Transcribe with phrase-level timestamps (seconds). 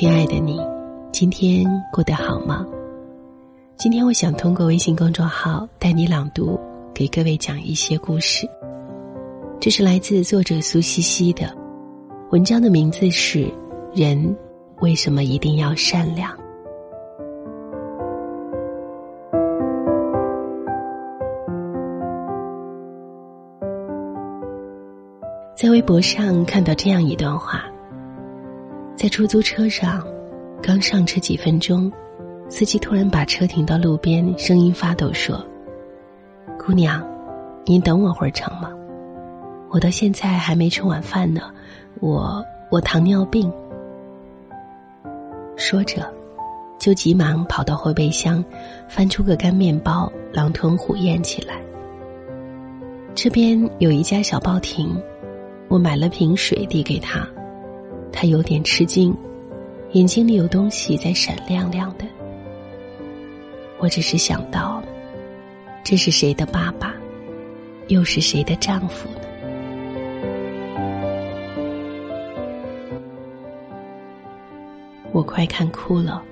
[0.00, 0.58] 亲爱的你，
[1.12, 1.62] 今天
[1.92, 2.66] 过得好吗？
[3.76, 6.58] 今天我想通过微信公众号带你朗读，
[6.94, 8.48] 给各位讲一些故事。
[9.60, 11.54] 这是来自作者苏西西的
[12.30, 13.44] 文章，的名字是
[13.92, 14.34] 《人
[14.80, 16.32] 为什么一定要善良》。
[25.54, 27.69] 在微博上看到这样一段话：
[29.00, 30.06] 在出租车上，
[30.62, 31.90] 刚上车几分钟，
[32.50, 35.42] 司机突然把车停到路边，声音发抖说
[36.60, 37.02] ：“姑娘，
[37.64, 38.70] 您等我会儿成吗？
[39.70, 41.50] 我到现在还没吃晚饭呢，
[42.00, 43.50] 我我糖尿病。”
[45.56, 46.06] 说着，
[46.78, 48.44] 就急忙跑到后备箱，
[48.86, 51.54] 翻出个干面包，狼吞虎咽起来。
[53.14, 54.94] 这边有一家小报亭。
[55.68, 57.26] 我买了瓶水递给他，
[58.12, 59.16] 他有点吃惊，
[59.92, 62.04] 眼睛里有东西在闪亮亮的。
[63.78, 64.82] 我只是想到，
[65.82, 66.94] 这是谁的爸爸，
[67.88, 69.20] 又是谁的丈夫呢？
[75.12, 76.22] 我快看哭了，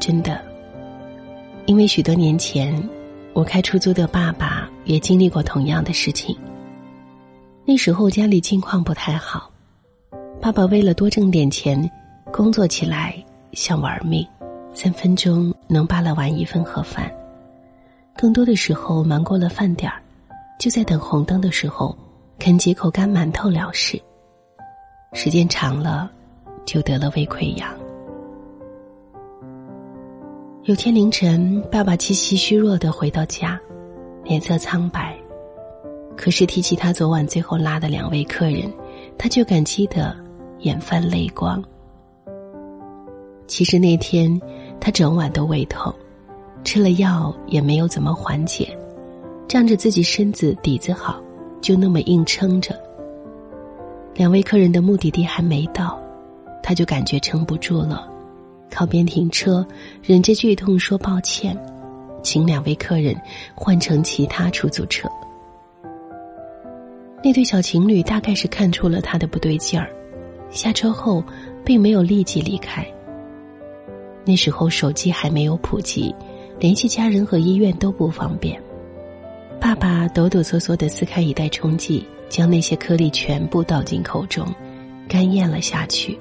[0.00, 0.42] 真的，
[1.66, 2.82] 因为许多年前，
[3.32, 6.36] 我开出租的爸爸也经历过同样的事情。
[7.64, 9.50] 那时候家里境况不太好，
[10.44, 11.90] 爸爸为了多挣点钱，
[12.30, 13.16] 工作起来
[13.54, 14.28] 像玩命，
[14.74, 17.10] 三分钟能扒拉完一份盒饭。
[18.14, 20.02] 更多的时候忙过了饭点儿，
[20.58, 21.96] 就在等红灯的时候，
[22.38, 23.98] 啃几口干馒头了事。
[25.14, 26.10] 时间长了，
[26.66, 27.66] 就得了胃溃疡。
[30.64, 33.58] 有天凌晨，爸爸气息虚弱的回到家，
[34.22, 35.16] 脸色苍白。
[36.14, 38.70] 可是提起他昨晚最后拉的两位客人，
[39.16, 40.14] 他却感激的
[40.60, 41.62] 眼泛泪光。
[43.46, 44.40] 其实那天
[44.80, 45.94] 他整晚都胃痛，
[46.64, 48.76] 吃了药也没有怎么缓解，
[49.46, 51.22] 仗着自己身子底子好，
[51.60, 52.74] 就那么硬撑着。
[54.14, 56.00] 两位客人的目的地还没到，
[56.62, 58.08] 他就感觉撑不住了，
[58.70, 59.66] 靠边停车，
[60.02, 61.56] 忍着剧痛说抱歉，
[62.22, 63.14] 请两位客人
[63.54, 65.08] 换乘其他出租车。
[67.22, 69.90] 那对小情侣大概是看出了他的不对劲儿，
[70.54, 71.22] 下车后
[71.64, 72.86] 并没有立即离开。
[74.24, 76.14] 那时候手机还没有普及，
[76.58, 78.58] 联系家人和医院都不方便。
[79.60, 84.46] 爸爸抖抖嗦嗦的撕开一袋冲剂，将那些颗粒全部倒进口中，
[85.08, 86.18] 干咽了下去，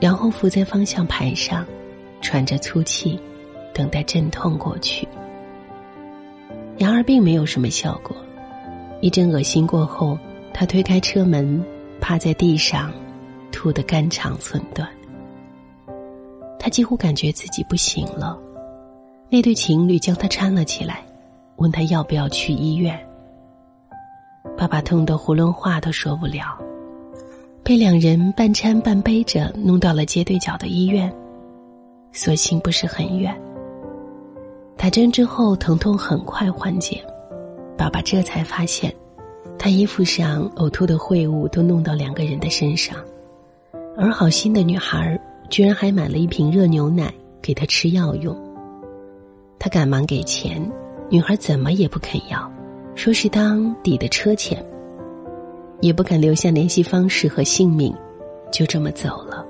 [0.00, 1.66] 然后伏在方向盘上，
[2.20, 3.18] 喘着粗气，
[3.72, 5.06] 等待阵痛过去。
[6.78, 8.16] 然而并没有什么效果。
[9.00, 10.18] 一阵恶心过后，
[10.52, 11.62] 他推开车门，
[12.00, 12.92] 趴在地上，
[13.64, 14.86] 吐得肝肠寸断。
[16.58, 18.38] 他几乎感觉自己不行了。
[19.30, 21.02] 那对情侣将他搀了起来，
[21.56, 22.94] 问他要不要去医院。
[24.54, 26.58] 爸爸痛得囫囵话都说不了，
[27.62, 31.10] 被两人半搀半背着弄到了街对角的医院，
[32.12, 33.34] 所幸不是很远。
[34.76, 37.02] 打针之后，疼痛很快缓解。
[37.78, 38.94] 爸爸这才发现，
[39.58, 42.94] 他衣服上呕吐的秽物都弄到两个人的身上，
[43.96, 45.18] 而好心的女孩
[45.48, 48.36] 居然还买了一瓶热牛奶给他吃药用。
[49.58, 50.60] 他赶忙给钱，
[51.08, 52.50] 女孩怎么也不肯要，
[52.94, 54.64] 说是当抵的车钱，
[55.80, 57.94] 也不肯留下联系方式和姓名，
[58.52, 59.44] 就这么走了。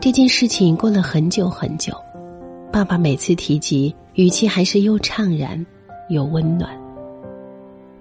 [0.00, 1.92] 这件事情过了很久很久，
[2.72, 5.64] 爸爸每次提及，语气还是又怅然。
[6.08, 6.70] 又温暖，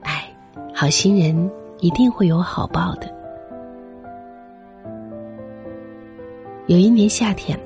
[0.02, 0.32] 哎，
[0.72, 1.50] 好心人
[1.80, 3.12] 一定会有好报的。
[6.68, 7.60] 有一年夏天，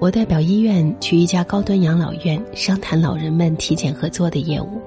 [0.00, 4.82] 我代表医院去一家高端养老院商谈老人们体检合作的业务。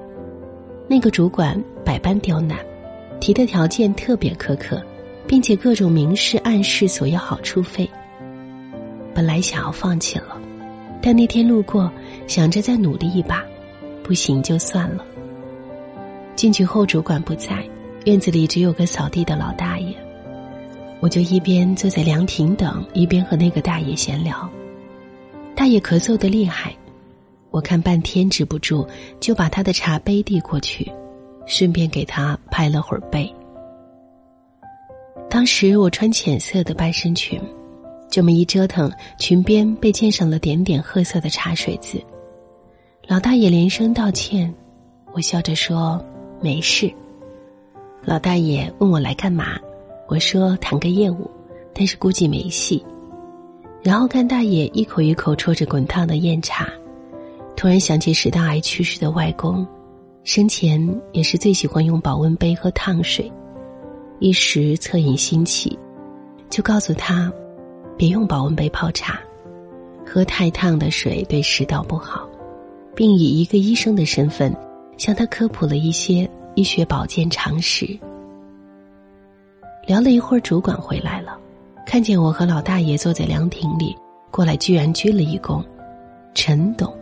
[0.89, 2.57] 那个主管百般刁难，
[3.21, 4.83] 提的条件特别苛刻，
[5.25, 7.89] 并且各种明示暗示索要好处费。
[9.15, 10.37] 本来想要放弃了，
[11.01, 11.89] 但那天路过，
[12.27, 13.41] 想着再努力一把。
[14.03, 15.05] 不行就算了。
[16.35, 17.63] 进去后，主管不在，
[18.03, 19.95] 院子里只有个扫地的老大爷。
[20.99, 24.49] 我就一边坐在凉亭等，一边和那个大爷闲聊。
[25.55, 26.75] 大爷咳嗽的厉害，
[27.51, 28.87] 我看半天止不住，
[29.19, 30.91] 就把他的茶杯递过去，
[31.45, 33.33] 顺便给他拍了会儿背。
[35.29, 37.39] 当时我穿浅色的半身裙，
[38.09, 42.01] 这么一折腾，裙边被溅上了点点褐色的茶水渍。
[43.07, 44.53] 老大爷连声道歉，
[45.13, 46.03] 我笑着说
[46.41, 46.91] ：“没事。”
[48.03, 49.59] 老大爷问我来干嘛，
[50.09, 51.29] 我说谈个业务，
[51.71, 52.83] 但是估计没戏，
[53.83, 56.67] 然后看大爷一口一口啜着滚烫的酽茶，
[57.55, 59.63] 突然想起食道癌去世的外公，
[60.23, 63.31] 生前也是最喜欢用保温杯喝烫水，
[64.17, 65.77] 一时恻隐心起，
[66.49, 67.31] 就告诉他，
[67.95, 69.19] 别用保温杯泡茶，
[70.03, 72.27] 喝太烫的水对食道不好，
[72.95, 74.51] 并以一个医生的身份
[74.97, 77.95] 向他科普了一些医学保健常识。
[79.85, 81.37] 聊了一会儿，主管回来了。
[81.85, 83.95] 看见我和老大爷坐在凉亭里，
[84.29, 85.63] 过来居然鞠了一躬，
[86.35, 86.95] 陈董。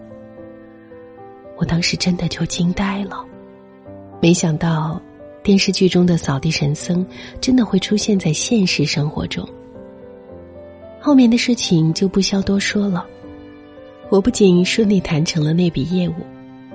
[1.57, 3.25] 我当时真的就惊呆了，
[4.21, 5.01] 没想到
[5.43, 7.05] 电视剧中的扫地神僧
[7.41, 9.45] 真的会出现在现实生活中。
[11.01, 13.05] 后面的事情就不消多说了，
[14.09, 16.13] 我不仅顺利谈成了那笔业务，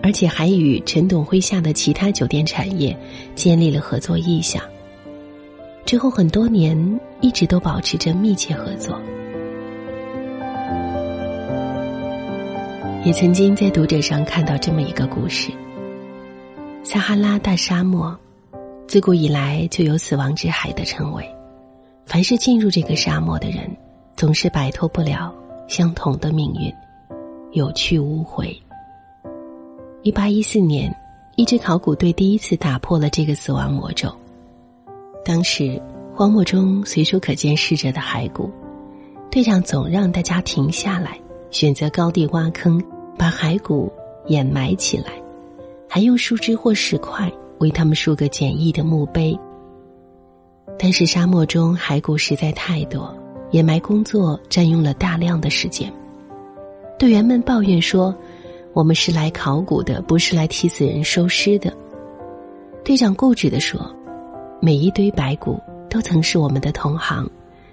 [0.03, 2.95] 而且还与陈董麾下的其他酒店产业
[3.35, 4.63] 建立了合作意向。
[5.93, 8.99] 之后很多年一直都保持着密切合作，
[13.05, 15.53] 也曾经在读者上看到这么一个故事：
[16.83, 18.19] 撒哈拉大沙漠，
[18.89, 21.23] 自古以来就有“死亡之海”的称谓。
[22.07, 23.71] 凡是进入这个沙漠的人，
[24.17, 25.31] 总是摆脱不了
[25.69, 26.73] 相同的命运，
[27.51, 28.59] 有去无回。
[30.01, 30.91] 一八一四年，
[31.37, 34.11] 一支考古队第一次打破了这个死亡魔咒。
[35.25, 35.81] 当时，
[36.15, 38.51] 荒漠中随处可见逝者的骸骨，
[39.31, 41.17] 队长总让大家停下来，
[41.51, 42.83] 选择高地挖坑，
[43.17, 43.91] 把骸骨
[44.27, 45.13] 掩埋起来，
[45.89, 47.31] 还用树枝或石块
[47.61, 49.39] 为他们竖个简易的墓碑。
[50.77, 53.17] 但是沙漠中骸骨实在太多，
[53.53, 55.93] 掩埋工作占用了大量的时间。
[56.99, 58.13] 队员们抱怨说
[58.75, 61.73] ：“我们是来考古的，不是来替死人收尸的。”
[62.85, 63.81] 队长固执地说。
[64.65, 65.61] 每一堆白骨
[65.91, 67.29] 都曾是我们的同行，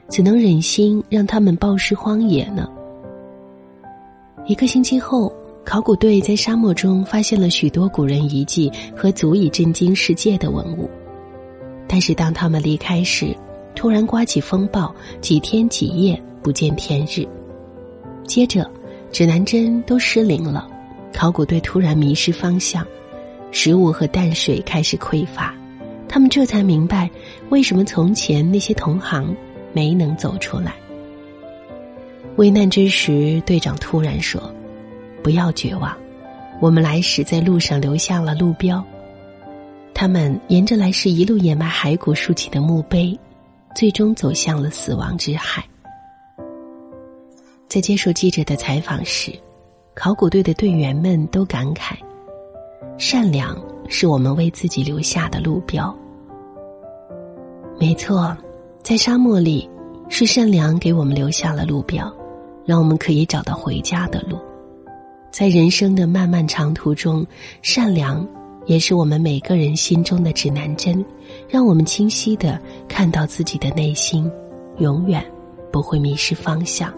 [0.08, 2.68] 怎能忍心让他们暴尸荒野呢？
[4.48, 5.32] 一个星期后，
[5.64, 10.90] 考古队在沙漠中发现了许多古人遗迹和足以震惊世界的文物，
[11.88, 13.38] 但是当他们离开时，
[13.76, 17.24] 突然刮起风暴，几天几夜不见天日。
[18.26, 18.68] 接着，
[19.12, 20.68] 指南针都失灵了，
[21.14, 22.84] 考古队突然迷失方向，
[23.52, 25.56] 食物和淡水开始匮乏。
[26.10, 27.10] 他们这才明白，
[27.50, 29.34] 为什么从前那些同行
[29.72, 30.74] 没能走出来。
[32.38, 34.52] 危难之时，队长突然说
[35.22, 35.96] ：“不要绝望，
[36.60, 38.84] 我们来时在路上留下了路标。”
[39.94, 43.18] 他们沿着来时一路掩埋骸骨竖起的墓碑，
[43.76, 45.64] 最终走向了死亡之海。
[47.68, 49.32] 在接受记者的采访时，
[49.94, 51.94] 考古队的队员们都感慨
[52.98, 53.56] ：“善良。”
[53.90, 55.94] 是我们为自己留下的路标。
[57.78, 58.36] 没错，
[58.84, 59.70] 在沙漠里，
[60.08, 62.10] 是善良给我们留下了路标，
[62.66, 64.38] 让我们可以找到回家的路。
[65.32, 67.26] 在人生的漫漫长途中，
[67.62, 68.26] 善良
[68.66, 71.04] 也是我们每个人心中的指南针，
[71.48, 74.30] 让我们清晰的看到自己的内心，
[74.78, 75.24] 永远
[75.72, 76.94] 不会迷失方向。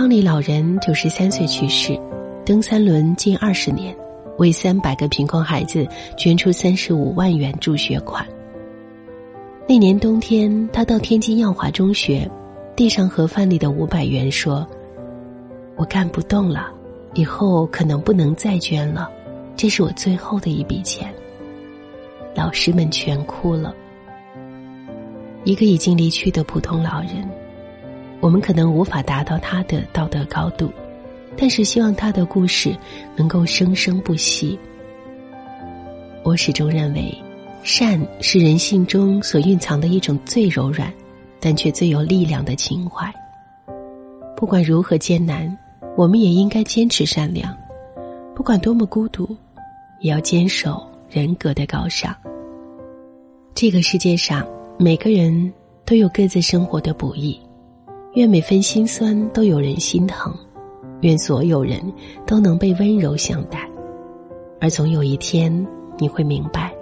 [0.00, 1.94] 方里老人九十三岁去世，
[2.42, 3.94] 蹬三轮近二十年，
[4.38, 8.26] 为三百个贫困孩子捐出三十五万元助学款。
[9.68, 12.26] 那年冬天，他到天津耀华中学，
[12.74, 14.66] 递上盒饭里的五百元，说
[15.76, 16.72] ：“我干不动了，
[17.12, 19.10] 以后可能不能再捐了，
[19.54, 21.12] 这是我最后的一笔钱。”
[22.34, 23.74] 老师们全哭了。
[25.44, 27.28] 一个已经离去的普通老人。
[28.20, 30.70] 我们可能无法达到他的道德高度，
[31.36, 32.76] 但是希望他的故事
[33.16, 34.58] 能够生生不息。
[36.22, 37.16] 我始终认为，
[37.62, 40.92] 善是人性中所蕴藏的一种最柔软，
[41.40, 43.10] 但却最有力量的情怀。
[44.36, 45.56] 不管如何艰难，
[45.96, 47.50] 我们也应该坚持善良；
[48.34, 49.34] 不管多么孤独，
[50.00, 52.14] 也要坚守人格的高尚。
[53.54, 54.46] 这个世界上，
[54.78, 55.52] 每个人
[55.86, 57.38] 都有各自生活的不易。
[58.14, 60.34] 愿每分心酸都有人心疼，
[61.02, 61.80] 愿所有人
[62.26, 63.70] 都能被温柔相待，
[64.60, 65.64] 而总有一天
[65.96, 66.74] 你会明白，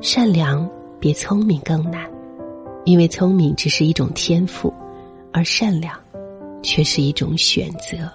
[0.00, 0.66] 善良
[0.98, 2.10] 比聪明更难，
[2.86, 4.72] 因为聪明只是一种天赋，
[5.30, 5.94] 而善良
[6.62, 8.10] 却是一种选择。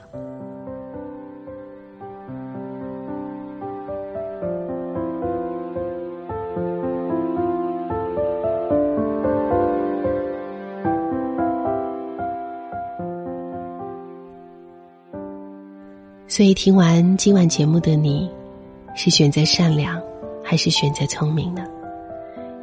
[16.32, 18.32] 所以听完今晚节目的你，
[18.96, 20.02] 是选择善良，
[20.42, 21.62] 还是选择聪明呢？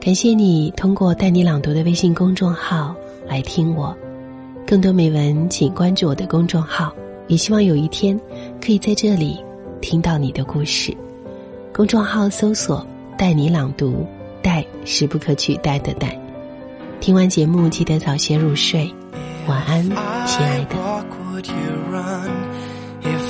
[0.00, 2.96] 感谢你通过带你朗读的微信公众号
[3.26, 3.94] 来听我，
[4.66, 6.94] 更多美文请关注我的公众号。
[7.26, 8.18] 也希望有一天
[8.58, 9.38] 可以在这里
[9.82, 10.96] 听到你的故事。
[11.70, 12.86] 公众号搜索
[13.18, 14.06] “带你朗读
[14.40, 16.18] ”，“带”是不可取代的“带”。
[17.00, 18.90] 听完节目记得早些入睡，
[19.46, 19.84] 晚安，
[20.24, 22.47] 亲爱的。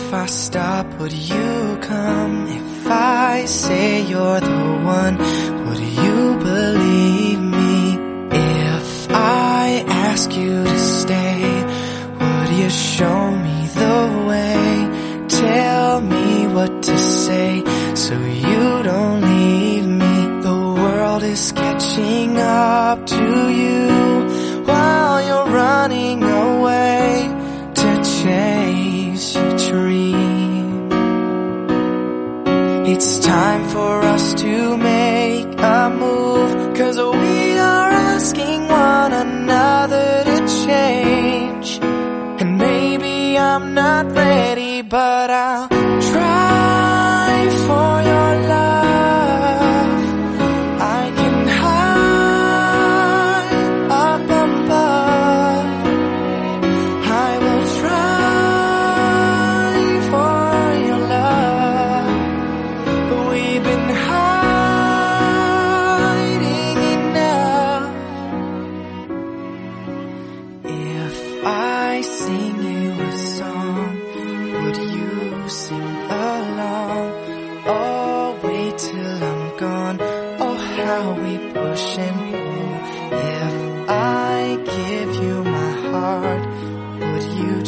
[0.08, 2.46] If I stop, would you come?
[2.48, 5.18] If I say you're the one,
[5.66, 7.92] would you believe me?
[8.32, 11.62] If I ask you to stay,
[12.20, 15.28] would you show me the way?
[15.28, 17.62] Tell me what to say
[17.94, 20.40] so you don't leave me.
[20.40, 23.97] The world is catching up to you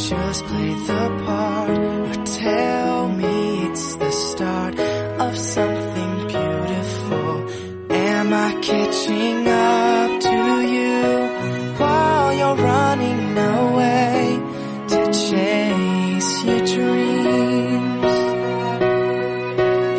[0.09, 1.71] just play the part?
[1.71, 7.51] Or tell me it's the start of something beautiful?
[7.91, 10.39] Am I catching up to
[10.77, 14.41] you while you're running away
[14.89, 18.17] to chase your dreams?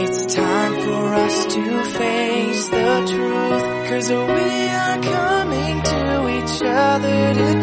[0.04, 4.50] It's time for us to face the truth, cause we
[4.84, 6.02] are coming to
[6.38, 7.62] each other to